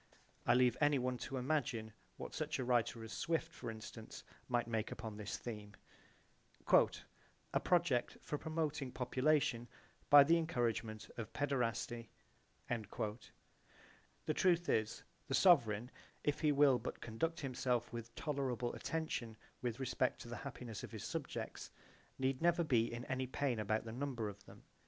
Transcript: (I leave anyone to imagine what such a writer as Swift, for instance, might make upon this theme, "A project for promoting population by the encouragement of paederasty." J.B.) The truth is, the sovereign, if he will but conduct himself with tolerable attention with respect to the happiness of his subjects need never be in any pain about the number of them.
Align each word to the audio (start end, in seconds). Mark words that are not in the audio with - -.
(I 0.47 0.55
leave 0.55 0.75
anyone 0.81 1.19
to 1.19 1.37
imagine 1.37 1.93
what 2.17 2.33
such 2.33 2.57
a 2.57 2.63
writer 2.63 3.03
as 3.03 3.13
Swift, 3.13 3.51
for 3.53 3.69
instance, 3.69 4.23
might 4.47 4.65
make 4.67 4.91
upon 4.91 5.15
this 5.15 5.37
theme, 5.37 5.75
"A 7.53 7.59
project 7.63 8.17
for 8.19 8.39
promoting 8.39 8.91
population 8.91 9.67
by 10.09 10.23
the 10.23 10.39
encouragement 10.39 11.07
of 11.17 11.31
paederasty." 11.33 12.09
J.B.) 12.67 13.19
The 14.25 14.33
truth 14.33 14.69
is, 14.69 15.03
the 15.27 15.35
sovereign, 15.35 15.91
if 16.23 16.39
he 16.39 16.51
will 16.51 16.79
but 16.79 16.99
conduct 16.99 17.39
himself 17.41 17.93
with 17.93 18.15
tolerable 18.15 18.73
attention 18.73 19.37
with 19.61 19.79
respect 19.79 20.19
to 20.21 20.27
the 20.29 20.37
happiness 20.37 20.83
of 20.83 20.91
his 20.91 21.03
subjects 21.03 21.69
need 22.17 22.41
never 22.41 22.63
be 22.63 22.91
in 22.91 23.05
any 23.05 23.27
pain 23.27 23.59
about 23.59 23.85
the 23.85 23.91
number 23.91 24.29
of 24.29 24.43
them. 24.47 24.63